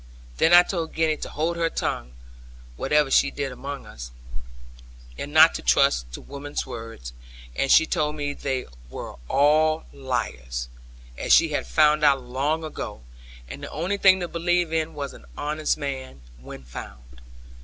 [0.37, 2.13] Then I told Gwenny to hold her tongue
[2.75, 4.09] (whatever she did among us),
[5.15, 7.13] and not to trust to women's words;
[7.55, 10.69] and she told me they all were liars,
[11.19, 13.03] as she had found out long ago;
[13.47, 17.21] and the only thing to believe in was an honest man, when found.